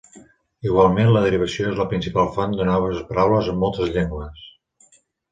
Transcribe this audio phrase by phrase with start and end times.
[0.67, 4.41] Igualment la derivació és la principal font de noves paraules en moltes llengües.